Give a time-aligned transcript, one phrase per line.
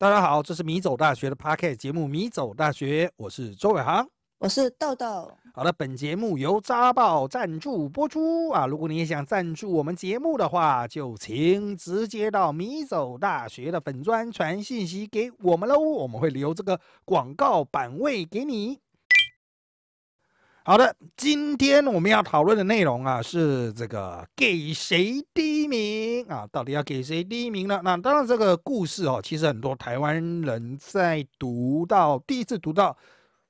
[0.00, 5.30] 大家好，这是米走大学的 Podcast 节目《米走大学》，我是周伟航，我是豆豆。
[5.52, 8.66] 好的，本节目由扎报赞助播出啊！
[8.66, 18.78] 如果你也想赞助我们节目的话，就请直接到米走大学的粉专传信息给我们喽，我们会留这个广告版位给你。
[20.70, 26.46] 好的，今天我们要讨论的内容啊，是这个给谁第一名啊？
[26.52, 27.80] 到底要给谁第一名呢？
[27.82, 32.96] 那当然，这个故事哦，其实很多台湾人在读到第一次读到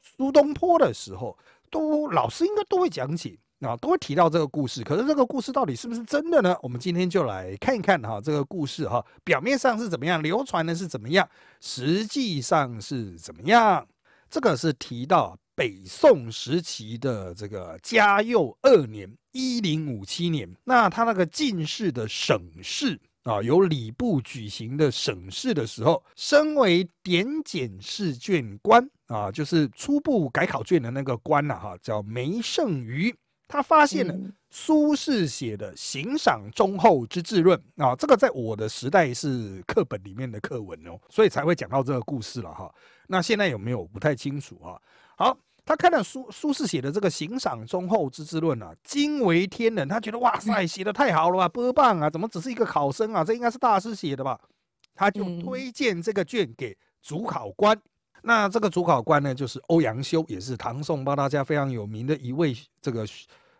[0.00, 1.36] 苏东坡的时候，
[1.70, 4.82] 都老师应该都会讲起啊，都会提到这个故事。
[4.82, 6.56] 可是这个故事到底是不是真的呢？
[6.62, 11.28] 我们今天就来看一看哈，这个故事哈，表面上是怎么样，流传的是怎么样，
[11.60, 13.86] 实际上是怎么样？
[14.30, 15.36] 这个是提到。
[15.60, 33.14] 北宋时期的这个嘉佑二年（一零五七年），那他那个进士的省试啊，由礼部举行的省试的时候，身为点检试卷官啊，就是初步改考卷的那个官呐，哈，叫梅圣瑜，
[33.46, 34.14] 他发现了
[34.48, 42.74] 苏轼写的《行赏忠厚之治论》啊，这个在我的时代是课本里面的课文哦，所以才会讲到这个故事了哈。
[43.06, 44.80] 那现在有没有不太清楚啊？
[45.18, 45.38] 好。
[45.70, 49.86] 他看到苏苏轼写的这个《行赏忠厚之治论》啊，惊为天人。
[49.86, 53.22] 他觉得哇塞，写的太好了吧，波棒啊，怎么只是一个考生啊？
[53.22, 54.36] 这应该是大师写的吧？
[54.96, 57.80] 他就推荐这个卷给主考官。
[58.24, 63.06] 那这个主考官呢，就是欧阳修，也是唐宋八大家非常有名的一位这个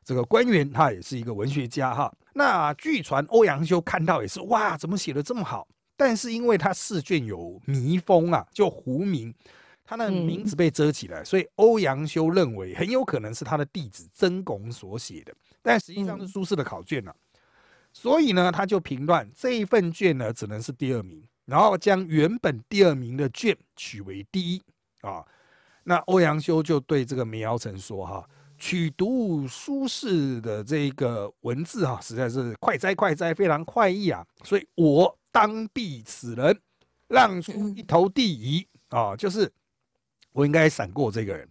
[0.03, 2.13] 这个官员，他也是一个文学家哈。
[2.35, 5.65] 那据传欧阳修看到也是哇，怎么写的这么好？
[5.97, 9.33] 但是因为他试卷有迷风啊，就胡名。
[9.91, 17.13] 他的名字被遮起来，所以欧阳修认为很有可能是他的弟子曾巩所写的，但实际上是苏轼的考卷呢。
[17.93, 24.63] 所以呢，他就评断这一份卷呢只能是第二名，然后将原本第二名的卷取为第一
[25.01, 25.27] 啊。
[25.83, 28.25] 那欧阳修就对这个梅尧臣说：“哈，
[28.57, 34.25] 取读苏轼的这个文字哈，实在是快哉快哉，非常快意啊！
[34.45, 36.57] 所以我当避此人，
[37.09, 39.51] 让出一头地夷啊，就是。”
[40.33, 41.49] 我应该闪过这个人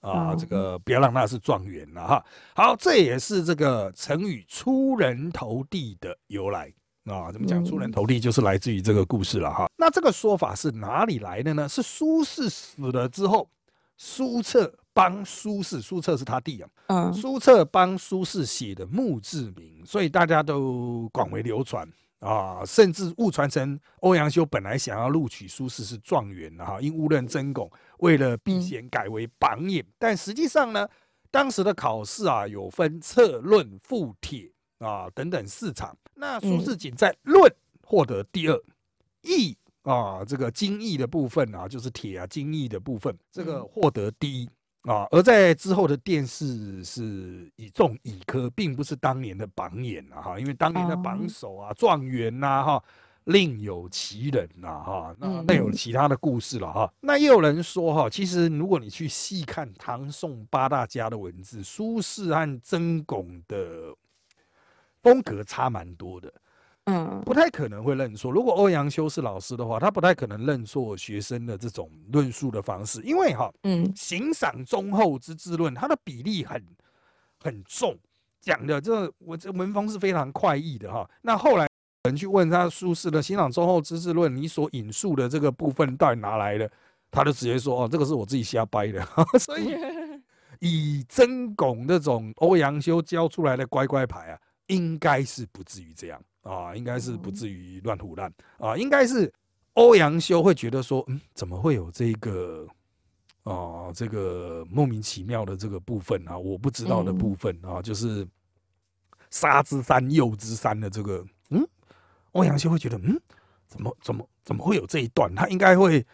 [0.00, 2.24] 啊，这个不要让他是状元了哈。
[2.54, 6.72] 好，这也是这个成语“出人头地”的由来
[7.04, 7.30] 啊。
[7.30, 9.70] 怎么讲“出人头地”就是来自于这个故事了哈。
[9.76, 11.68] 那这个说法是哪里来的呢？
[11.68, 13.48] 是苏轼死了之后，
[13.96, 16.68] 苏辙帮苏轼，苏辙是他弟啊。
[16.88, 21.88] 嗯，苏辙帮苏轼写的墓志铭，所以大家都广为流传。
[22.22, 27.68] 啊，甚至误传成欧阳修本来想要录取苏轼是状元的哈，因误认曾巩，
[27.98, 29.84] 为了避嫌改为榜眼。
[29.98, 30.88] 但实际上呢，
[31.32, 37.52] 当时的考试啊有分策论、赋帖啊等等四场，那苏轼仅在论
[37.84, 38.62] 获得第二，
[39.22, 44.48] 义啊这个经义的部分啊，就是帖啊经义的部分，这个获得第一。
[44.82, 52.84] 啊，而在之后的电视是以中乙科，并不是当年的榜眼啊哈，因为当年的榜首啊、状元呐哈，
[53.24, 56.92] 另有其人呐哈，那那有其他的故事了哈。
[57.00, 63.94] 那也有人说哈，其实如果你去细看唐宋八大家的文字，苏轼和曾巩的
[65.00, 66.32] 风格差蛮多的。
[66.86, 68.30] 嗯，不太可能会认错。
[68.30, 76.60] 如果欧阳修是老师的话，他不太可能认错学生的这种论述的方式，因为哈，嗯，行赏忠厚之治论，它的比例很
[77.38, 77.96] 很重，
[78.40, 81.08] 讲的这我这文风是非常快意的哈。
[81.20, 81.68] 那后来
[82.02, 86.68] 人去问他苏轼的行赏忠厚之治论，你所引述的这个部分到底哪来的？
[87.12, 89.06] 他就直接说哦，这个是我自己瞎掰的。
[89.38, 89.76] 所以
[90.58, 96.20] 以曾巩这种欧阳修教出来的乖乖牌啊，应该是不至于这样。
[96.42, 99.32] 啊，应该是不至于乱胡乱啊，应该是
[99.74, 102.66] 欧阳修会觉得说，嗯，怎么会有这个
[103.44, 108.26] 啊，这个莫名其妙的这个部分啊，我不知道的部分啊，就是
[109.30, 111.66] 杀之山诱之山的这个，嗯，
[112.32, 113.20] 欧阳修会觉得，嗯，
[113.66, 115.34] 怎么怎么怎么会有这一段？
[115.34, 116.04] 他应该会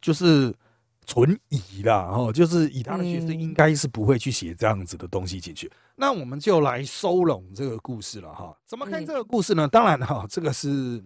[0.00, 0.54] 就是。
[1.06, 5.68] 存疑啦，哦，就是以他的学生应该是不会去写这样子的东西进去。
[6.00, 8.56] 那我们就来收拢这个故事了哈。
[8.64, 9.68] 怎么看这个故事呢？
[9.68, 11.04] 当然哈，这个是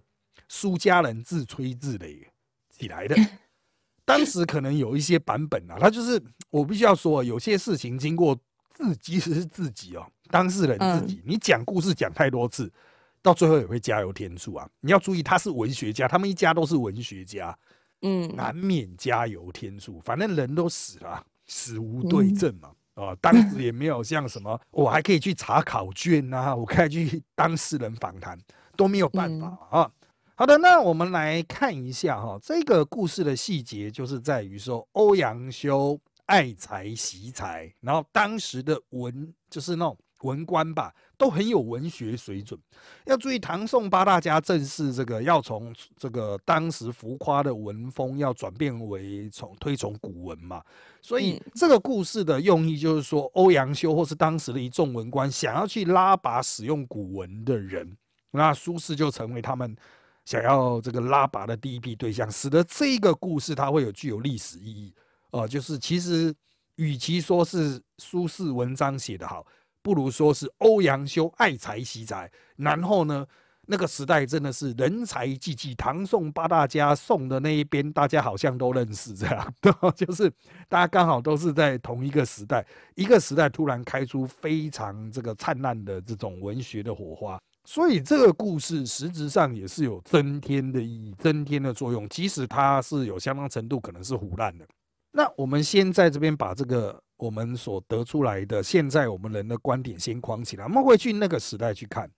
[0.48, 2.24] 苏家人自吹自擂
[2.70, 3.16] 起来的。
[4.06, 8.38] 当时可能有一些版本啊，他就是我必须要说，有些事情经过
[8.70, 12.72] 自即使是自己哦，当事人自己，你讲故事讲太多次，
[13.20, 14.70] 到最后也会加油添醋啊。
[14.78, 17.58] 你要注意，他是文学家，他们一家都是文学家。
[18.02, 22.70] 嗯，难免加油添醋，反正人都死了，死无对证嘛。
[22.94, 28.38] 啊，当时也没有像什么，我还可以去查考卷呐，我可以去当事人访谈，
[28.76, 29.90] 都没有办法啊。
[30.36, 42.58] 好的，那我们来看一下哈，这个故事的细节就是在于说，欧阳修爱才惜才，然后当时的文就是那种文官吧，都很有文学水准。
[43.06, 50.62] 要注意，唐宋八大家正是这个要从这个当时浮夸的文风，要转变为从推崇古文嘛。
[51.00, 57.96] 所以这个故事的用意就是说，欧阳修或是当时的一众文官想要去拉拔使用古文的人，
[58.32, 59.76] 那苏轼就成为他们。
[60.24, 64.90] 想要这个拉拔的第一批对象，使得这个故事它会有具有历史意义
[65.32, 65.46] 哦。
[65.46, 66.34] 就是其实
[66.76, 69.44] 与其说是苏轼文章写得好，
[69.84, 72.28] 不如说是欧阳修爱才惜才。
[72.56, 73.26] 然后呢，
[73.66, 79.54] 那个时代真的是人才济济，唐宋八大家，宋的那一边大家好像都认识，这样，
[79.94, 80.32] 就是
[80.70, 87.38] 大家刚好都是在同一个时代，一个时代突然开出非常这个灿烂的这种文学的火花。
[87.66, 94.66] 所以这个故事实质上也是有增添的意义、增添的作用，即使它是有相当程度可能是胡乱的。
[95.12, 102.10] 那我们先在这边把这个我们所得出来的现在我们人的观点先框起来，我们会去那个时代去看。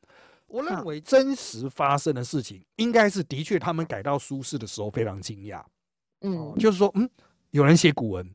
[0.48, 5.62] 我认为真实发生的事情，应该是的确他们改到苏轼的时候非常惊讶，
[6.22, 7.08] 嗯，就是说，嗯，
[7.50, 8.28] 有人写古文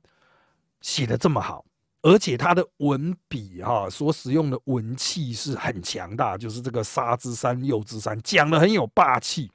[0.80, 1.66] 写的这么好。
[2.04, 9.52] 而且他的文笔哈，所使用的文气是很强大，就是这个杀之山右之山，讲的很有霸气。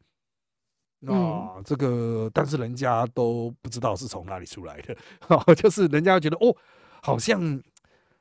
[1.09, 4.97] 啊，这个但是人家都不知道是从哪里出来的，
[5.55, 6.57] 就是人家觉得哦，
[7.03, 7.63] 好像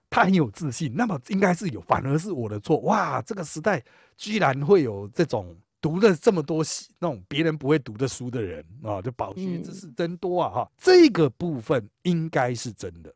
[0.09, 2.79] 他很有自信，那么应该是有，反而是我的错。
[2.79, 3.83] 哇，这个时代
[4.15, 6.63] 居然会有这种读了这么多
[6.99, 10.49] 那种别人不会读的书的人啊，就饱学知识真多啊！
[10.49, 13.13] 哈，这个部分应该是真的。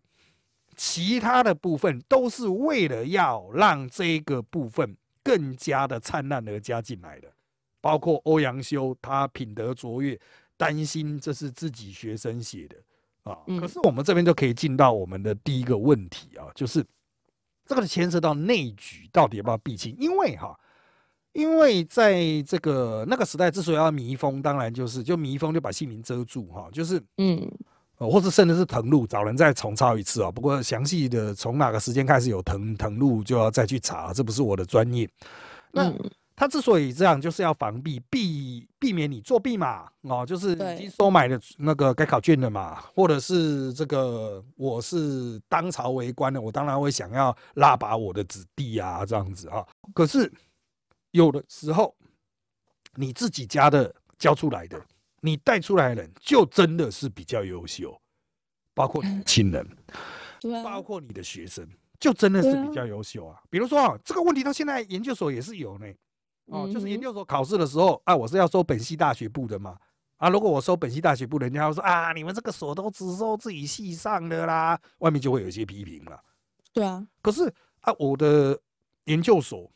[0.76, 6.00] 其他的部分都是为了要让这个部分更加的。
[6.00, 7.28] 灿烂而加进来的，
[7.82, 10.18] 包括欧阳修他品德卓越，
[10.56, 12.78] 担心这是自己学生写的
[13.30, 13.38] 啊。
[13.60, 16.86] 可是我们这边就可以进到我们的第一个问题啊，就是
[17.66, 19.96] 这个牵涉到内举到底要不要避亲？
[20.00, 20.58] 因为哈，
[21.34, 27.50] 因为在这个那个时代之所以要密封，当然就是就密封就把姓名遮住哈，就是嗯。
[28.00, 30.32] 哦，或者甚至是誊录，找人再重抄一次啊。
[30.32, 35.06] 不过详细的从哪个时间开始有誊誊录，就要再去查，这不是我的专业。
[35.74, 35.94] 那
[36.39, 39.91] 他之所以这样，就是要防避避避免你作弊嘛。
[40.03, 49.68] 哦，就是已经收买了那个该考卷的嘛，或者是这个我是当朝为官的，我当然会想要拉拔我的子弟啊，这样子啊。
[49.94, 50.31] 可是
[51.12, 51.94] 有的时候
[52.95, 54.81] 你自己家的教出来的。
[55.21, 58.00] 你带出来的人就真的是比较优秀，
[58.74, 59.68] 包括亲人，
[60.39, 61.68] 对，包括你的学生，
[62.00, 63.38] 就真的是比较优秀啊。
[63.50, 65.86] 比如说啊，这个问题到现在研究所也是有呢，
[66.50, 69.78] 哦，就是研究所考试的时候啊，我是要收本系大学部的嘛，
[70.18, 76.19] 啊，如果我收本系大学部，人家会说啊，你们这个所都只收自己系上的啦，外面就会有一些批评了。
[76.74, 77.51] 对啊，可是
[77.81, 78.60] 啊，我的
[79.06, 79.69] 研究所。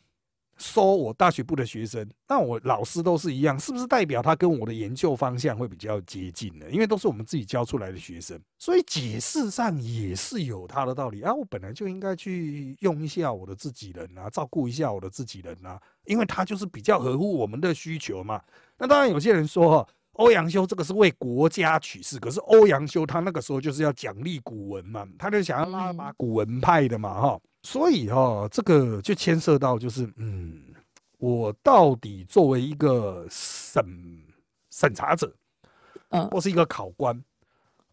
[0.57, 6.65] 收我大学部的学生，那我老师都是一样，是不是代表他跟我的研究方向会比较接近呢？
[6.69, 11.33] 因为都是我们自己教出来的学生，所以解释上也是有他的道理啊。
[11.33, 18.41] 我本来就应该去用一下我的自己人啊，照顾一下我的自己人啊，因为他就是比较合乎我们的需求嘛。
[18.77, 27.39] 那当然，有些人说欧阳修这个是为国家取士，可是欧阳修他那个时候就是要奖励古文嘛，他就想要拉拔古文派的嘛，哈。
[27.63, 30.61] 所以哈，这个就牵涉到，就是嗯，
[31.17, 33.83] 我到底作为一个审
[34.69, 35.33] 审查者，
[36.09, 37.23] 嗯，或是一个考官，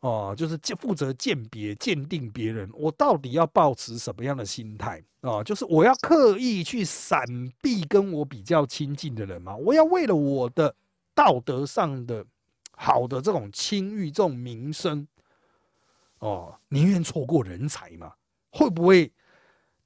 [0.01, 5.43] 哦，就是负责鉴别、鉴定别人，我到底要保持什么样的心态啊？
[5.45, 7.25] 就是我要刻意去闪
[7.63, 9.55] 避跟我比较亲近的人吗？
[9.55, 10.75] 我要为了我的
[11.15, 12.27] 道德上的
[12.73, 15.07] 好的这种清誉、这种名声，
[16.19, 18.13] 哦，宁愿错过人才吗？
[18.51, 19.13] 会不会？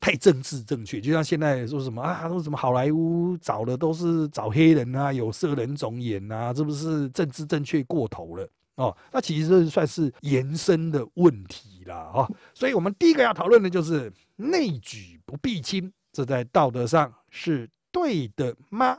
[0.01, 8.95] 太政治正确，就像现在说什么啊，说什么好莱坞找的都是找黑人啊，有色人种演啊，这不是政治正确过头了哦？
[9.13, 12.29] 那其实这算是延伸的问题啦，哈。
[12.53, 18.99] 所以我们第一个要讨论的就是内举不避亲，这在道德上是对的吗？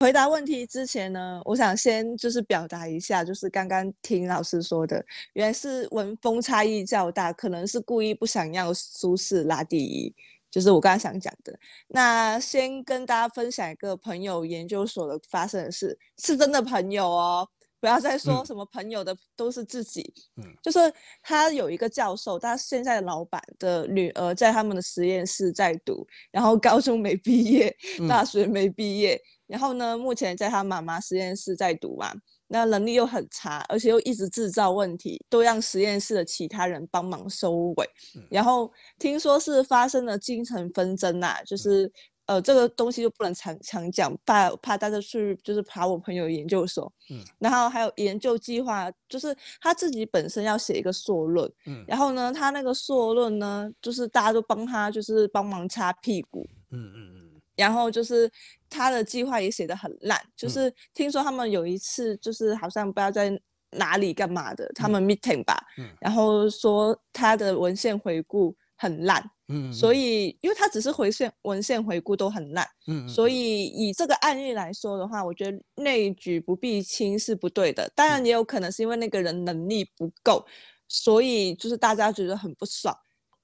[0.00, 10.14] 回答问题之前呢，我想先就是表达一下，就是刚刚听老师说的，原来是文风差异较大，可能是故意不想要苏轼拉第一，
[10.52, 11.52] 就是我刚刚想讲的。
[11.88, 17.48] 那先跟大家分享一个朋友研究所的发生的事，是真的朋友哦，
[17.80, 20.14] 不要再说什么朋友的都是自己。
[20.36, 20.78] 嗯，就是
[21.24, 27.76] 他有一个教授，他现在的老板的女儿在他们的实验室在读，然后高中没毕业，
[28.08, 29.20] 大学没毕业。
[29.48, 32.12] 然后呢，目前在他妈妈实验室在读嘛，
[32.46, 37.90] 那能力又很差，而且又一直制造问题，都让实验室的其他人帮忙收尾。
[38.30, 41.90] 然后听说是发生了精神纷争呐，就是
[42.26, 46.92] 呃这个东西就不能常常讲，怕怕大家去就是爬我朋友研究所。
[47.10, 51.50] 嗯，然后还有研究计划，就是他自己本身要写一个硕论。
[51.64, 56.46] 嗯，然后呢，他那个硕论呢，就是大家都帮他就是帮忙擦屁股。
[56.70, 57.27] 嗯嗯嗯。
[57.58, 58.30] 然后就是
[58.70, 63.36] 他的计划也写的很烂，就是听说他们有一次就是好像不知道在
[63.72, 65.60] 哪里干嘛的，他们 meeting 吧，
[66.00, 80.46] 然后说他的文献回顾很烂，嗯，所以因为他只是回线文献回顾都很烂，嗯，所以以这个案例来说的话，我觉得内举不避亲是不对的，当然也有可能是因为那个人能力不够，
[80.86, 82.96] 所以就是大家觉得很不爽，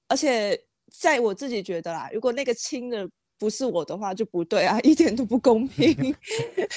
[0.07, 0.57] 而且
[0.89, 3.05] 在我自己觉得啦，如果那个亲的。
[3.45, 6.15] 不是我的话就不对啊，一点都不公平。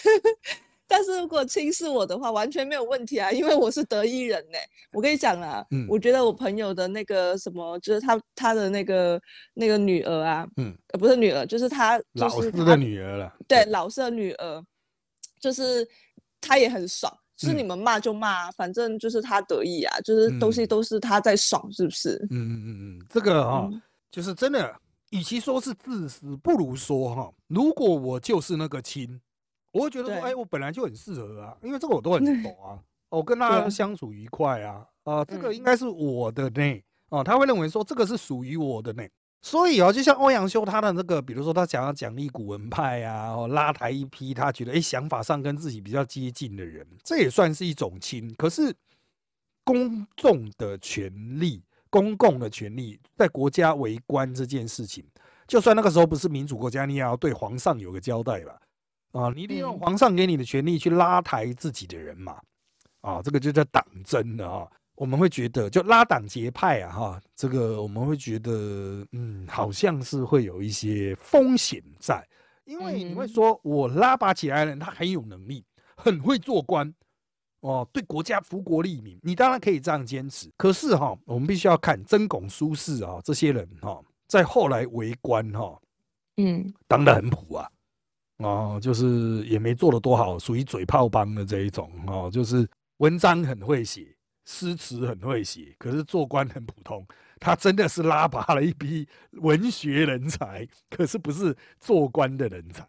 [0.87, 4.59] 但是如果轻视我的话，完全没有问题啊，因为我是得意人呢。
[4.93, 9.19] 我跟你讲啊，我觉得我朋友的那个什么，就是他他的那个
[9.55, 13.35] 那个女儿啊，嗯，呃，不是女儿，就是他老师的女儿了。
[13.49, 14.63] 对，老师的女儿，
[15.41, 15.89] 就是
[16.39, 22.19] 他也很爽，就是你们骂就骂，反正就是他得意啊，就是东西都是他在爽，是不是？
[22.31, 23.67] 嗯嗯嗯嗯，这个啊，
[24.11, 24.77] 就是真的。
[25.11, 29.21] 与其说是自私，不如说哈，如果我就是那个亲，
[29.73, 39.03] 我会觉得说，哎，我本来就很适合啊，因为这个我都很懂啊，我跟他相处愉快啊，啊，这个应该是我的呢，哦，他会认为说这个是属于我的呢，
[39.41, 48.35] 所以啊，就像欧阳修他的那个，比如说他想要奖励古文派啊，拉抬一批他觉得哎想法上跟自己比较接近的人，这也算是一种亲。
[48.35, 48.75] 可是
[49.65, 51.63] 公众的权利。
[51.91, 55.05] 公共的权利在国家为官这件事情，
[55.47, 58.61] 就算那个时候不是民主国家，你也要对皇上有个交代吧？
[59.13, 62.39] 啊，你利用皇上给你的权利去拉抬自己的人嘛？
[63.01, 64.69] 啊，这个就叫党争了啊！
[64.97, 72.27] 我们会觉得，就拉党结派啊，哈，这个我们会觉得，嗯，好像是会有一些风险在，
[72.65, 75.65] 因为你会说我拉拔起来的人，他很有能力，
[75.97, 76.93] 很会做官。
[77.61, 80.49] 哦，对国家福国利民，你当然可以这样坚持。
[80.57, 85.81] 可是哈，我们必须要看曾巩、苏轼啊这些人哈，在后来为官哈，
[86.37, 87.69] 嗯，当得很普啊，
[88.37, 94.07] 哦，就是也没做的多好，属于嘴炮帮的这一种哦，就是文章很会写，
[94.45, 97.07] 诗词很会写，可是做官很普通。
[97.41, 102.85] 他真的是拉拔了一批文学人才，可是不是做官的人才。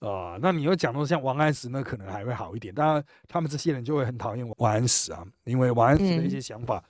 [0.00, 2.74] 啊，那你又讲到像王安石，那可能还会好一点。
[2.74, 6.82] 当然，他们这些人就会很讨厌王安石啊，因为王安石的一些想法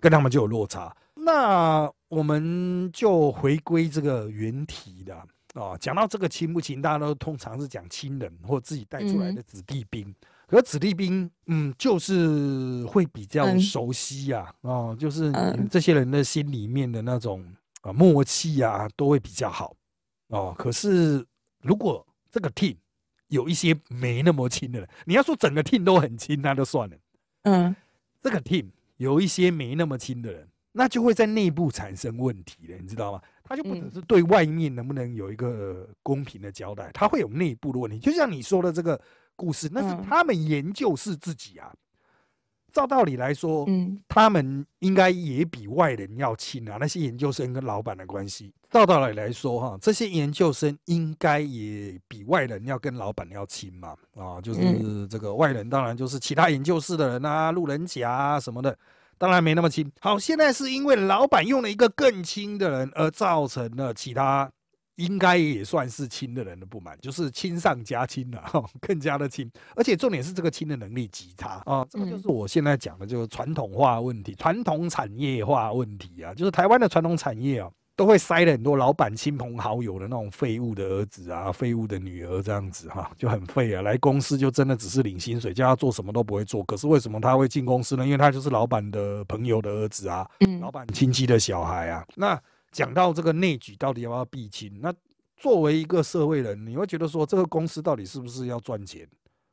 [0.00, 0.96] 跟他们就有落差。
[1.14, 5.16] 那我们就回归这个原题的
[5.60, 10.14] 啊，讲到这个亲不亲，大家都通常是讲亲人或自己带出来的子弟兵。
[10.46, 15.32] 可子弟兵，嗯，就是会比较熟悉呀，哦，就是
[15.68, 17.44] 这些人的心里面的那种
[17.80, 19.74] 啊默契啊，都会比较好
[20.28, 20.54] 哦。
[20.56, 21.26] 可是
[21.62, 22.76] 如果这个 team
[23.28, 26.96] 有一些没那么亲的人，你要说整个 team 都很亲，那就算了。
[27.42, 27.74] 嗯，
[28.22, 28.66] 这个 team
[28.96, 33.22] 有一些没那么亲的人，那就会在内部产生问题了，你知道吗？
[33.44, 37.98] 他就不只是对外面能不能有一个公平的交代，他会有内部的问题。
[37.98, 39.00] 就像你说的这个
[39.36, 41.72] 故事，那是他们研究是自己啊。
[42.76, 46.76] 照道理来说，嗯，他们应该也比外人要亲啊。
[46.78, 53.94] 那些研究生跟老板的关系，照道理来说，哈，这些研究生应该也比外人要跟老板要亲嘛。
[54.14, 58.76] 啊，就是这个外人，当然就是其他研究室的人啊，路人甲啊什么的，
[59.16, 59.90] 当然没那么亲。
[59.98, 64.52] 好，现在是因为老板用了一个更亲的人，而造成了其他。
[64.96, 88.04] 应该也算是亲的人的不满，就是亲上加亲了，哈， 更加的亲，而且重点是这个亲的能力极差啊，这个就是我现在讲的，就是传统化问题、传统产业化问题啊，就是台湾的传统产业啊，都会塞了很多老板亲朋好友的那种废物的儿子啊、废物的女儿这样子哈，就很废啊，来公司就真的只是领薪水，叫他做什么都不会做，可是为什么他会进公司呢？
[88.04, 90.26] 因为他就是老板的朋友的儿子啊，
[90.62, 92.40] 老板亲戚的小孩啊，那。
[92.72, 94.80] 讲到这个内举到底要不要避亲？
[94.80, 94.92] 那
[95.36, 99.06] 作为一个社会人，你会觉得说这个公司到底是不是要赚钱？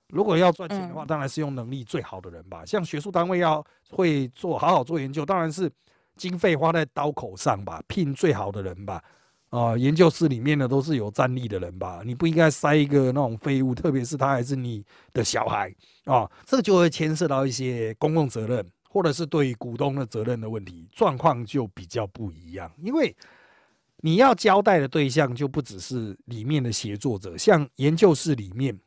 [0.09, 2.63] 如果要赚钱的话，当然是用能力最好的人吧。
[2.65, 5.71] 像学术单位要会做好好做研究，当然是
[6.15, 9.03] 经费花在刀口上吧，聘最好的人吧。
[9.49, 12.01] 啊，研究室里面的都是有战力的人吧？
[12.05, 15.73] 你不应该塞一个那种废物，特别是他还是你的小孩
[16.05, 18.67] 啊，这就会牵涉到一些公共责任。
[18.93, 22.71] 或者是对股东的责任的问题，状况就比较不一样。
[22.77, 23.15] 因为
[23.97, 28.79] 你要交代的对象就不只是里面的协作者，像研究室里面，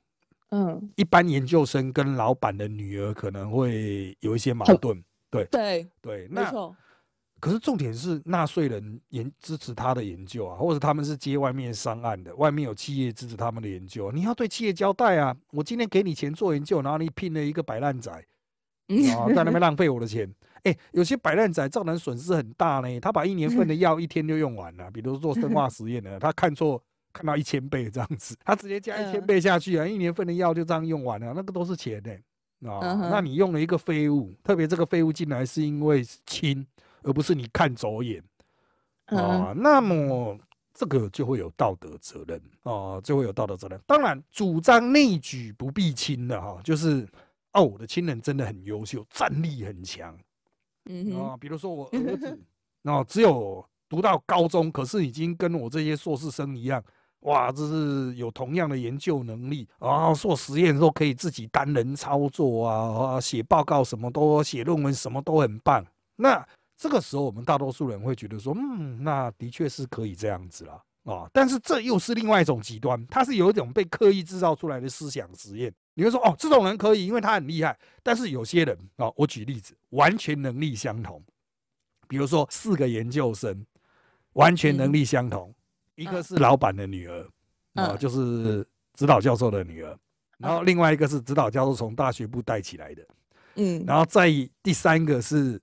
[0.50, 5.02] 嗯，一般研究生跟老板的女儿可能会有一些矛盾。
[5.28, 6.52] 对对，对，那
[7.40, 15.36] 可是重点是纳税人研支持他的研究啊，或者他们是接外面商案的，外面有企业支持他们的研究，你要对企业交代啊。
[15.50, 18.25] 我今天给你钱做研究，然后你聘了一个摆烂仔，
[18.88, 20.33] 啊，在那边浪费我的钱。
[20.64, 24.90] 哎、有些摆烂仔造成损失很大呢，他把一年份的药一天就用完了。
[24.90, 32.11] 比如做生化 实验的，他看错看到一千倍这样子，他直接加一千嗯倍下去啊，一年份的药就这样用完了，那个都是钱呢。
[32.69, 36.66] 啊、嗯那你用了一个废物，特别这个废物进来是因为轻，
[37.02, 38.21] 而不是你看走眼
[39.07, 40.37] 嗯，啊，那么
[40.75, 43.78] 这个就会有道德责任啊，就会有道德责任。
[43.87, 47.07] 当然，主张内举不避亲的哈，就是
[47.56, 50.14] 哦，我的亲人真的很优秀，战力很强
[50.90, 51.36] 嗯，啊。
[51.40, 52.38] 比如说我儿子，
[52.82, 56.84] 哦，只有读到高中，可是已经跟我这些硕士生一样。
[57.20, 65.84] 哇，这是有同样的研究能力，然后做实验的时候可以自己单人操作啊，啊写报告什么都写论文什么都很棒。
[66.16, 66.46] 那
[66.76, 70.80] 这个时候我们大多数人会觉得说，嗯，那的确是可以这样子啦。
[71.04, 75.72] 啊，但是这又是另外一种极端，它是有一种被刻意制造出来的思想实验。
[75.98, 77.76] 你会说，哦，这种人可以，因为他很厉害。
[78.02, 81.22] 但是有些人啊，我举例子，完全能力相同，
[82.06, 83.64] 比如说四个研究生，
[84.34, 85.54] 完全能力相同，
[85.94, 87.22] 一个嗯是老板的女儿，
[87.72, 89.98] 啊，嗯就是指导教授的女儿，
[90.36, 93.02] 然后另外一个是指导教授从大学部带起来的，
[93.54, 94.28] 嗯，然后再
[94.62, 95.58] 第三个是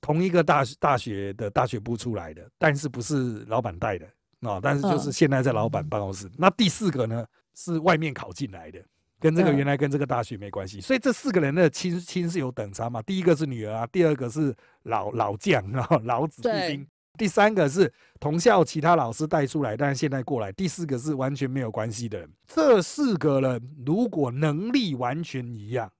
[0.00, 4.06] 同一个大学大学的大学部出来的，但是不是老板带的
[4.48, 5.12] 啊，但是就是嗯。
[5.12, 6.30] 现在在老板办公室。
[6.38, 7.26] 那第四个呢
[7.56, 8.78] 是外面考进来的，
[9.24, 13.00] 跟这个嗯原来跟这个大学没关系，所以这四个人的亲亲是有等差嘛。
[13.00, 16.86] 第一个是女儿啊，第二个是老老将 啊，老子弟对兵。
[17.16, 17.90] 第三个是
[18.20, 20.52] 同校其他老师带出来，但是现在过来。
[20.52, 22.30] 第四个是完全没有关系的人。
[22.46, 25.90] 这四个人如果能力完全一样，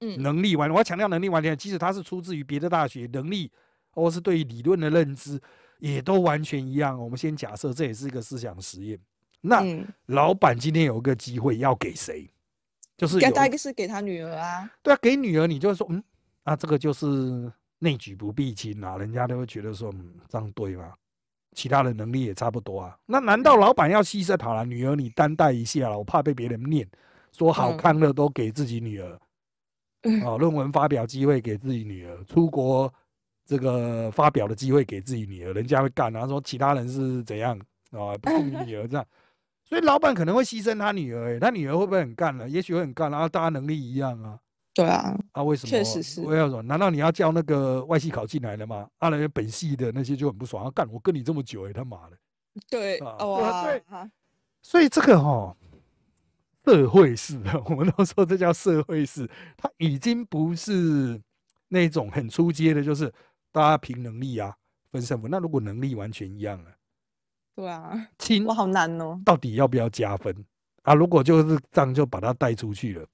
[0.00, 3.48] 嗯，能力完，我要强调能力完全，即使他是出自于别的大学，能力
[3.92, 5.40] 或是对于理论的认知
[5.78, 7.00] 也都完全一样。
[7.00, 8.98] 我们先假设这也是一个思想实验。
[9.42, 12.28] 那嗯，老板今天有一个机会要给谁？
[12.96, 16.02] 就是有给他一个是给他女儿啊，对啊，给女儿，你就会说，嗯，
[16.44, 20.92] 啊，这个就是内举不避亲啊，人家都会觉得说，嗯，这样对吗？
[21.54, 22.96] 其他的能力也差不多啊。
[23.04, 24.64] 那难道老板要牺牲好了？
[24.64, 26.88] 女儿你担待一下了，我怕被别人念，
[27.32, 29.20] 说好嗯康的都给自己女儿，
[30.02, 32.92] 嗯哦，论文发表机会给自己女儿，出国
[33.44, 37.58] 这个发表的机会给自己女儿，人家会干啊，说其他人是怎样
[37.90, 39.06] 啊，不是女儿这样。
[39.72, 42.46] 所以老板可能会牺牲他女儿、欸，他女儿会不会很干了？
[42.46, 44.38] 也许会很干，然后大家能力一样啊。
[44.74, 45.70] 对啊，啊，为什么？
[45.70, 46.60] 确实是为什么？
[46.60, 48.86] 难道你要叫那个外系考进来的吗？
[48.98, 52.18] 啊，人家本系的那些就很不爽，啊，干我跟你这么久哎、他妈的！
[52.68, 54.10] 对，哇，对啊
[54.60, 55.56] 所以这个哈、
[56.66, 61.18] 社会式的， 我们都说这叫社会式，它已经不是
[61.68, 63.10] 那种很出街的，就是
[63.50, 64.54] 大家凭能力啊
[64.90, 65.28] 分胜负。
[65.28, 66.70] 那如果能力完全一样了，
[67.54, 70.34] 对啊，亲我，好难哦，到底要不要加分？
[70.82, 70.94] 啊？
[70.94, 73.06] 如果就是这样，就把他带出去了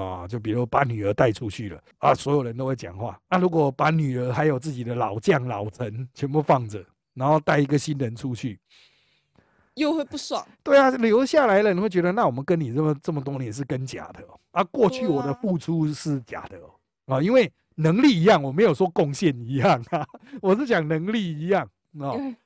[0.00, 3.18] 啊，就比如把女儿带出去了啊，所有人都会讲话。
[3.28, 8.58] 那、如果把女儿还有自己的老将老臣 全部放着，然后带一个新人出去，
[9.74, 15.38] 又会不爽，对啊，留下来了，你会觉得那我们跟你这么这么多年是跟假的哦，啊，过去我的啊。
[15.40, 20.04] 付出是假的哦，啊，因为能力一样，我没有说贡献一样啊，
[20.42, 21.64] 我是讲能力一样
[22.00, 22.16] 哦。
[22.18, 22.36] 嗯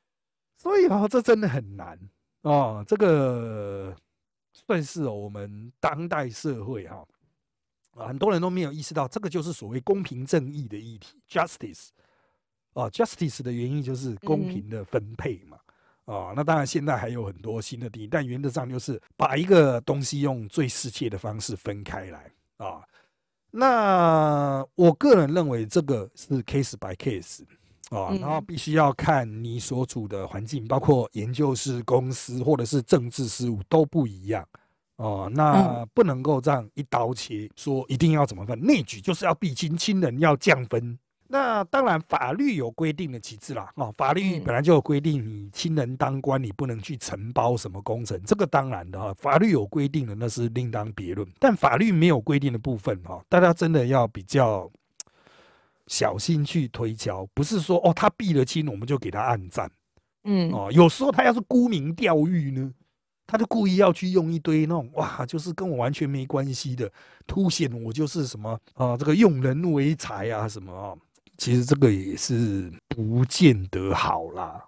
[0.57, 1.99] 所以啊，这真的很难
[2.43, 2.85] 哦。
[2.87, 3.95] 这个
[4.53, 7.07] 算是哦，我们当代社会哈、
[7.95, 11.89] 啊，很多人都没有意识到，这个就是所谓公平正义的议题 （justice）
[12.73, 15.59] 啊，justice 的原因就是公平的分配嘛。
[16.07, 22.81] 啊，那当然现在还有很多新的定义，但原则上就是把一个东西用最适切的方式分开来啊。
[23.51, 27.41] 那我个人认为这个是 case by case
[27.91, 34.47] 啊，然后嗯必须要看你所处的环境，包括研究室、公司或者是政治事务都不一样
[34.97, 35.31] 哦。
[35.33, 40.99] 那不能够这样一刀切，说一定要怎么分，内举就是要避亲，亲人要降分。
[41.29, 51.29] 那当然，法律有规定的其次啦，哦，法律嗯本来就有规定，你亲人当官，你不能去承包什么工程，这个当然的哈，法律有规定的那是另当别论。
[51.41, 54.71] 但法律没有规定的部分哈，大家真的要比较
[55.87, 59.71] 小心去推敲，不是说哦他避了亲，我们就给他暗赞
[60.25, 60.69] 嗯，哦。
[60.73, 62.73] 有时候他要是沽名钓誉呢，
[63.27, 66.91] 他就故意要去用一堆那种哇，就是跟我完全没关系的，
[67.27, 70.97] 凸显我就是什么啊，这个用人为才啊什么啊。
[71.39, 74.65] 其实这个也是不见得好啦。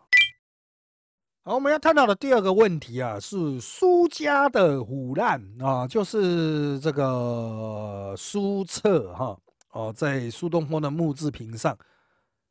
[1.45, 9.35] 好，我们要探讨的第二个问题啊，是苏家的虎烂啊，就是这个苏澈哈
[9.79, 11.79] 哦，在苏东坡的墓志铭上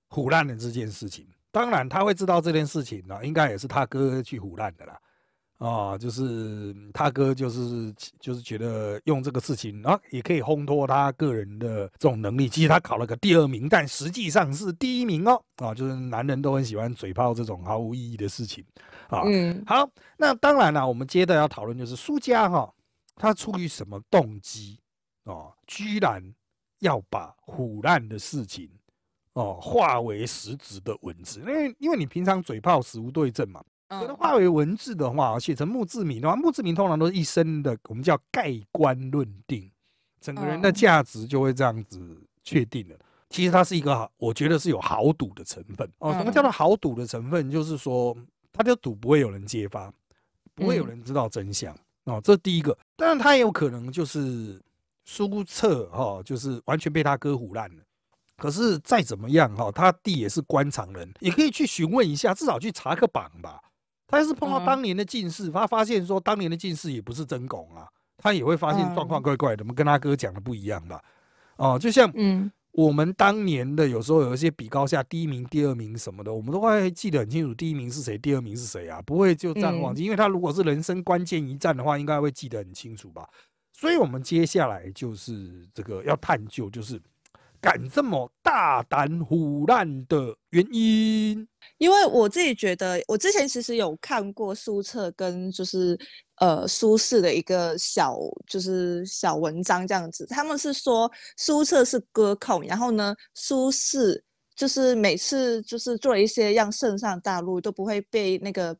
[0.07, 1.27] 虎烂的这件事情。
[1.51, 4.97] 当然，他会知道这件事情呢，应该也是他哥去胡乱的啦。
[5.57, 12.47] 啊，就是他哥就是就是觉得用这个事情啊，也可以烘托他个人的这种能力。
[12.47, 15.43] 其实他考了个第二名，但实际上是第一名哦。
[15.57, 18.63] 啊，就是男人都很喜欢嘴炮这种毫无意义的事情。
[19.09, 22.73] 啊，嗯，好，那当然了，我们接着要讨论就是苏家哈，
[23.15, 24.79] 他出于什么动机
[25.23, 26.23] 哦，居然
[26.79, 28.69] 要把腐烂的事情。
[29.33, 39.69] 哦，化为实质的文字，因为因为你平常嘴炮死无对证嘛，可能化为文字的话，写成墓志铭的话，墓志铭通常都是一生的，我们叫盖棺论定，
[40.19, 42.95] 整个人的价值就会这样子确定了。
[43.29, 46.11] 其实它是一个，我觉得是有豪赌的成分哦。
[46.13, 47.47] 什么叫做豪赌的成分？
[47.51, 48.17] 就是说，
[48.51, 49.93] 他就赌不会有人揭发，
[50.55, 52.19] 不会有人知道真相哦。
[52.23, 54.59] 这是第一个，当然他也有可能就是
[55.07, 57.83] 书册哈，就是完全被他哥唬烂了。
[58.35, 63.59] 可是再怎么样哈，他弟也是官场人，也可以去询问一下，至少去查个榜吧。
[64.05, 71.01] 他要是碰到当年的进士，他发现说当年的进士也不是真拱啊，他也会发现状况怪怪的，我们跟他哥讲的不一样吧？
[71.55, 79.01] 哦，就像嗯，我们当年的有时候有一些比高下，第一名、第二名什么的，我们都会记得很清楚，第一名是谁，第二名是谁啊？
[79.01, 83.27] 不会就这样忘记，因为他如果是人生关键一战的话，应该会记得很清楚吧？
[83.79, 86.99] 所以，我们接下来就是这个要探究，就是。
[87.59, 91.45] 敢这么大胆胡乱的原因，
[91.79, 95.97] 因为我自己觉得，我之前其实有看过苏澈跟就是
[96.35, 104.21] 呃苏轼的一个小就是小文章这样子，他们是说苏澈是歌控，然后呢苏轼
[104.55, 108.77] 就是每次就是做了一些让圣上大陆都不会被那个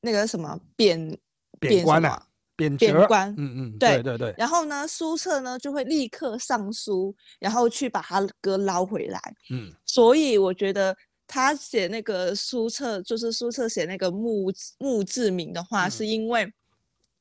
[0.00, 1.16] 那个什么贬
[1.60, 2.26] 贬官啊。
[2.56, 4.34] 贬官，嗯嗯，对对对。
[4.38, 9.20] 然后呢，苏澈呢就会立刻上书，然后去把他哥捞回来。
[9.50, 16.50] 嗯，所以我觉得他写那个苏澈，就是苏澈写那个墓墓志铭的话，是因为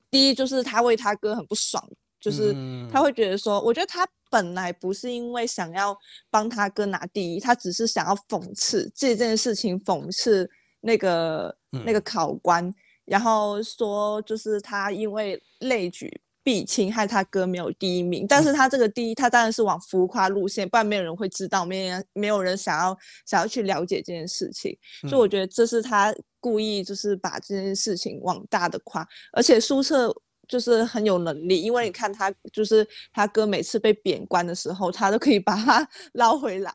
[0.09, 1.85] 第一就是他为他哥很不爽，
[2.19, 2.55] 就是
[2.89, 5.97] 他会觉得说，我觉得他本来不是因为想要
[6.29, 12.73] 帮他哥拿第一，他只是想要讽刺这件事情，讽刺那个那个考官。
[13.05, 24.77] 然后说，就是他因为类举必侵害他哥没有第一名，但是他这个第一，他当然是往浮夸路线，不然没有人会知道，没人没有人想要想要去了解这件事情，
[25.09, 30.15] 所以我觉得这是他故意就是把这件事情往大的夸，而且苏澈
[30.47, 36.71] 就是很有能力，因为你看他就是他哥每次被贬官的时候，他都可以把他 捞回来。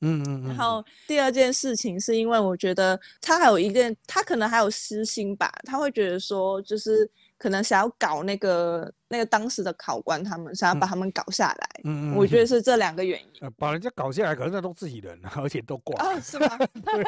[0.00, 11.80] 嗯嗯嗯，然后第二件事情是因为我觉得他还有一件，他可能还有私心吧，他会觉得说就是可能想要搞那个那个当时的考官，他们想要把他们搞下来。
[11.84, 13.52] 嗯嗯，我觉得是这两个原因。
[13.58, 16.02] 把人家搞下来，可能那都自己人，而且都挂。
[16.02, 16.58] 啊，是吗？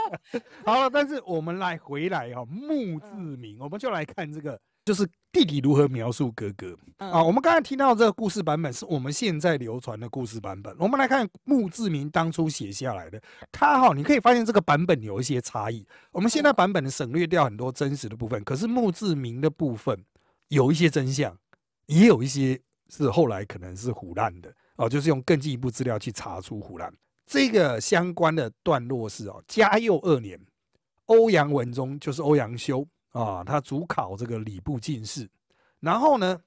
[0.65, 3.07] 好了，但是我们来回来哈，墓志
[3.39, 4.59] 铭，我们就来看这个。
[4.85, 7.23] 就是弟弟如何描述哥哥啊？
[7.23, 10.75] 我们刚才听到这个故事版本是我们现在流传的故事版本。
[10.79, 13.21] 我们来看墓志铭当初写下来的，
[13.53, 15.87] 他哈，你可以发现这个版本有一些差异。
[16.11, 20.05] 我们现在版本省略掉很多真实的部分，可是墓志铭的部分
[20.49, 21.37] 有一些真相，
[21.87, 26.93] 也有一些是后来可能是胡乱的哦，就是用更进一步资料去查出胡乱。
[27.25, 30.39] 这个相关的段落是哦，嘉佑二年，
[31.07, 32.85] 欧阳文忠就是欧阳修。
[33.13, 35.29] 啊，他主考这个礼部进士，
[35.81, 36.41] 然后呢，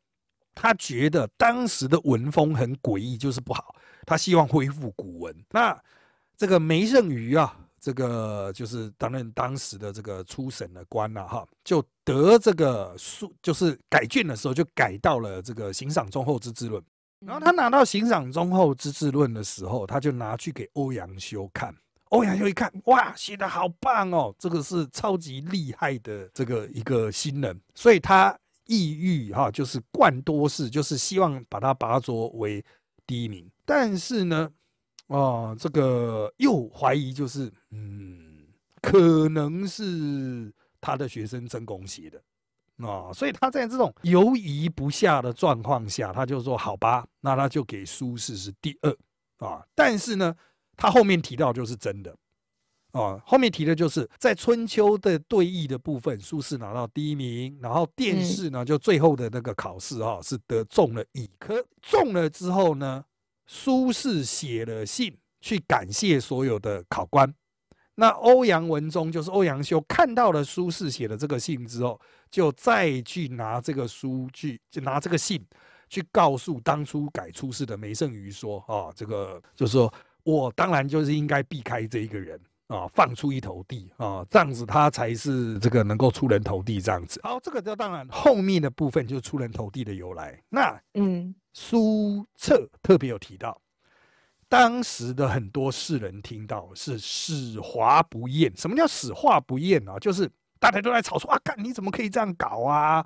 [0.53, 3.75] 他觉得当时的文风很诡异，就是不好，
[4.05, 5.35] 他希望恢复古文。
[5.51, 5.79] 那
[6.35, 16.83] 这个梅圣瑜啊，这个就是担任当时的这个初审的官了哈，就得这个书，就是改卷的时候就改到了这个行赏忠厚之治论。
[17.19, 21.73] 然后他拿到行赏忠厚之治论的时候，他就拿去给欧阳修看。
[22.15, 32.63] 欧阳修一看，哇，写的好棒哦，这个是超级厉害的这个一个新人，所以他意欲哈，就是冠多士，就是希望把他拔擢为
[33.05, 33.51] 第一名。
[33.65, 34.49] 但是呢，
[35.07, 38.47] 啊，这个又怀疑，就是嗯，
[38.81, 48.97] 可能是他的学生曾公写的啊，所以他在这种犹疑不下的状况下，他就说好吧，那他就给苏轼是第二
[49.45, 50.33] 啊，但是呢。
[50.75, 52.15] 他后面提到就是真的，
[52.91, 63.03] 哦，后面提的就是在春秋的对弈的部分，苏轼拿到第一名，然后殿试呢就最后的那个考试哈是得中了乙科，中了之后呢，
[63.45, 67.33] 苏轼写了信去感谢所有的考官，
[67.95, 71.99] 那欧阳文忠就是欧阳修看到了苏轼写的这个信之后，
[72.31, 75.45] 就再去拿这个书去，就拿这个信
[75.89, 79.93] 去告诉当初改出事的梅圣瑜说：“啊，这个就是说
[80.25, 90.41] 我当然就是应该避开这一个人啊，放出一头地啊，这样子他才是这个能够出人头地这样子。”好，这个就当然后面的部分就是出人头地的由来。
[90.49, 93.61] 那嗯苏辙特别有提到。
[94.47, 99.97] 当时的很多世人听到是使华不厌，什么叫使话不厌啊？
[99.99, 103.05] 就是大家都在吵说啊，干你怎么可以这样搞啊？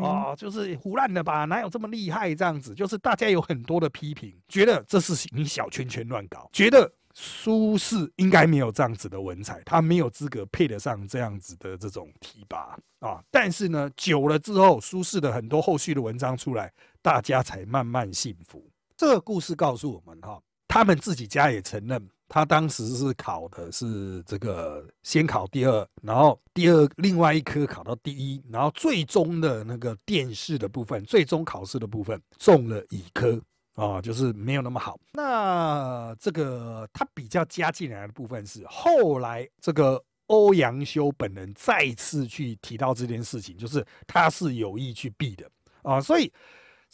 [0.00, 1.44] 哦，就是胡乱的吧？
[1.44, 2.34] 哪有这么厉害？
[2.34, 13.22] 这样子，就是大家有很多的批评，觉得这是你小圈圈乱搞，觉得苏轼应该没有这样子的文采，他没有资格配得上这样子的这种提拔啊。
[13.30, 18.64] 但是呢，久了之后，苏轼的很多后续的文章出来，大家才慢慢信服。
[18.96, 20.40] 这个故事告诉我们哈。
[20.68, 33.38] 他们自己家也承认，他当时是考的是这个先考第二，然后第二另外一科考到第一，然后最终的那个殿试的部分，最终考试的部分中了乙科
[33.74, 34.98] 啊，就是没有那么好。
[35.12, 45.46] 那这个他比较加进来的部分是后来这个欧阳修本人再次去提到这件事情，就是他是有意去避的
[45.82, 46.32] 啊，所以。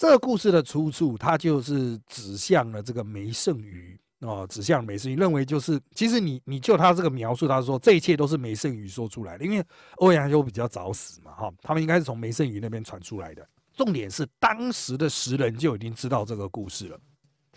[0.00, 9.64] 这个故事的出处，他就是指向了这个梅圣瑜哦，指向梅圣瑜，认为就是其实你你就他这个描述，他说这一切都是梅圣瑜说出来的，因为
[9.98, 13.46] 欧阳修比较早死嘛，哈，他们应该是从梅圣瑜那边传出来的。
[13.74, 16.98] 重点是当时的时人就已经知道这个故事了，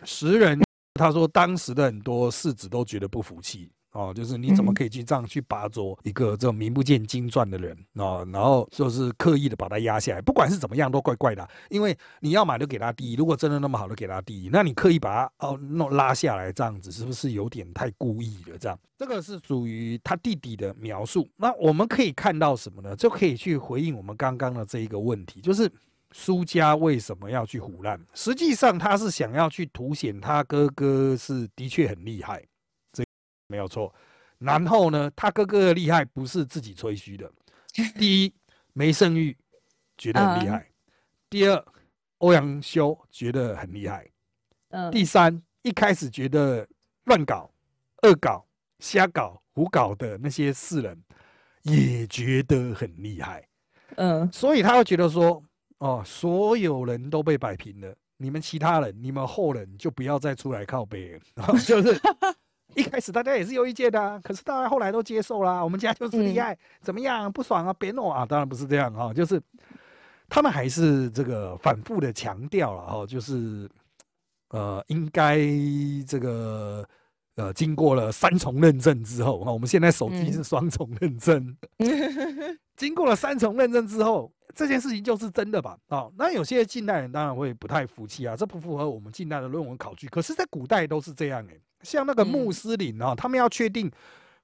[0.03, 0.61] 时人
[0.93, 3.71] 他说当时的很多世子都觉得不服气。
[3.91, 8.25] 哦，就是你怎么可以去这样去拔擢一个这种名不见经传的人哦？
[8.31, 11.45] 然后就是刻意的把他压下来，不管是怎么样都怪怪的。
[11.69, 18.57] 因为你要买就给他第一，如果真的那么好的给他第一，那你刻意把他哦弄拉下来这样子，是不是有点太故意了？
[18.57, 21.27] 这样，这个是属于他弟弟的描述。
[21.35, 22.95] 那我们可以看到什么呢？
[22.95, 25.69] 就可以去回应我们刚刚的这一个问题，就是
[26.13, 27.99] 苏家为什么要去胡乱？
[28.13, 32.41] 实际上他是想要去凸显他哥哥是的确很厉害。
[33.51, 33.93] 没有错，
[34.39, 37.29] 然后呢，他哥哥的厉害不是自己吹嘘的。
[37.99, 38.33] 第一，
[38.71, 39.37] 梅圣玉
[39.97, 40.59] 觉得很厉害；
[41.29, 41.65] 第二，
[42.19, 44.05] 欧阳修觉得很厉害；
[44.89, 46.65] 第三，一开始觉得
[47.03, 47.51] 乱搞、
[48.03, 48.45] 恶搞、
[48.79, 50.97] 瞎搞、胡搞的那些世人
[51.63, 53.45] 也觉得很厉害。
[53.97, 55.43] 嗯，所以他会觉得说，
[55.79, 62.01] 哦，所有人都被摆平了，你们其他人，你们后人就不要再出来靠背了， 就是。
[62.75, 65.63] 一开始大家也是有意见的，可是大家后来都接受啦。
[65.63, 67.73] 我们家就是厉害，怎么样不爽啊？
[67.73, 68.25] 别弄啊！
[68.25, 69.41] 当然不是这样啊，就是
[70.29, 73.69] 他们还是这个反复的强调了哈，就是
[74.49, 75.37] 呃，应该
[76.07, 76.87] 这个
[77.35, 81.57] 呃，经过了三重认证之后啊，我们现在手机是双重认证，
[82.81, 85.77] 经过了三重认证之后，这件事情就是真的吧？
[85.87, 90.07] 啊，那有些近代人当然会不太服气啊，这不符合我们近代的论文考据。
[90.07, 91.55] 可是，在古代都是这样哎。
[91.83, 93.89] 像那个穆斯林啊，他们要确定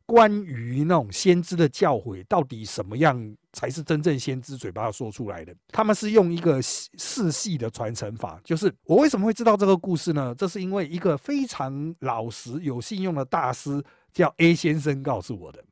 [0.05, 8.39] 关于那种先知的教诲到底什么样才是真正先知嘴巴说出来的，他们是用一个世系的传承法。
[8.43, 10.35] 就是我为什么会知道这个故事呢？
[10.37, 15.63] 这是因为一个非常老实有信用的大师叫 A 先生告诉我的。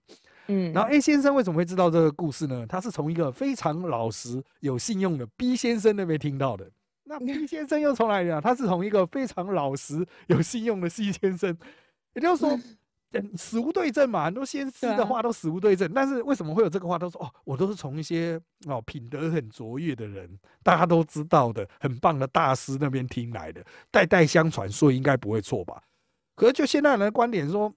[0.48, 2.66] 嗯，然后 A 先生为什么会知道这个故事呢？
[2.68, 6.70] 他是从一个非常老实有信用的 B 先生那边听到的。
[7.06, 8.42] 那 B 先生又从哪里啊？
[8.42, 11.56] 他是从一个非常老实、有信用的 C 先生，
[12.14, 12.60] 也就是说，
[13.38, 14.26] 死无对证嘛。
[14.26, 16.98] 很多先知的话都死无对证，但是为什么会有这个话？
[16.98, 20.30] 都说哦，我都是从一些哦品德很卓越的人，
[20.64, 25.82] 大家都知道的很棒的大师那边听来的，代代相传，所以应该不会错吧？
[26.36, 27.74] 可是就现代人的观点说，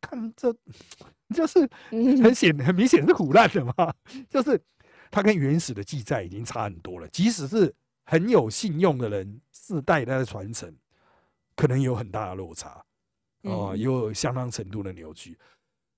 [0.00, 0.54] 看这
[1.34, 3.94] 就是很显很明显是腐烂的嘛，
[4.30, 4.60] 就是
[5.10, 7.74] 他跟原始的记载已经差很多了，即使是。
[8.10, 10.74] 很有信用的人，世代代的传承，
[11.54, 12.82] 可能有很大的落差，
[13.42, 15.38] 哦，有相当程度的扭曲。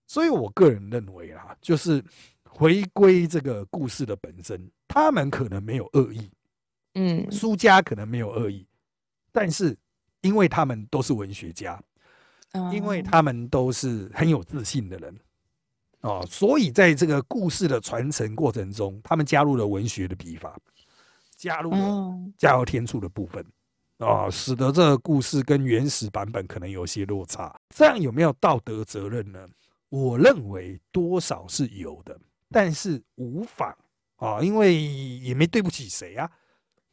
[0.09, 2.03] 所以我个人认为啊，就是
[2.43, 6.29] 回归这个故事的本身，他们可能没有恶意，
[6.95, 8.67] 嗯，苏家可能没有恶意，
[9.31, 9.79] 但是
[10.23, 11.81] 因为他们都是文学家，
[12.73, 15.19] 因为他们都是很有自信的人，
[16.01, 20.59] 哦，所以在这个故事的传承过程中，他们加入了文学的笔法。
[21.37, 23.43] 加入了加油添醋的部分
[23.97, 27.59] 啊，使得这个故事跟原始版本可能有些落差。
[27.75, 29.49] 这样有没有道德责任呢？
[29.89, 33.75] 我认为多少是有的，但是无妨
[34.17, 36.31] 啊，因为也没对不起谁啊。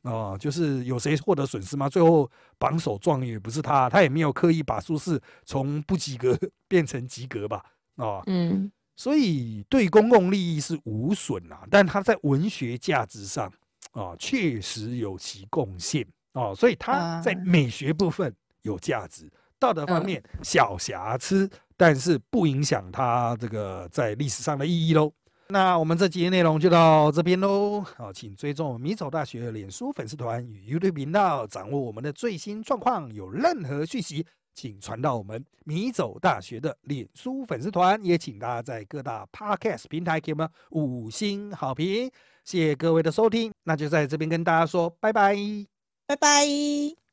[0.08, 1.90] 啊，就是有谁获得损失吗？
[1.90, 6.38] 最后榜首状元不是他，他也没有刻意把苏轼从不及格
[6.70, 7.64] 变成及格吧？
[7.96, 13.52] 哦，嗯所以对公共利益是无损啊，但他在文学价值上
[13.92, 25.12] 啊，确实有其贡献哦，所以他在啊美学部分有价值，道德方嗯面小瑕疵，但是不影响他这个在历史上的意义喽。
[25.50, 33.14] 那我们这集的内容就到这边喽，好，请追踪我们米走大学脸书粉丝团与 YouTube 频道，掌握我们的最新状况。
[33.14, 42.12] 有任何讯息，请传到我们米走大学的脸书粉丝团，也请大家在各大 Podcast 平台给我们五星好评。
[42.44, 45.36] 谢谢各位的收听，那就在这边跟大家说拜拜。
[46.06, 47.07] 拜拜。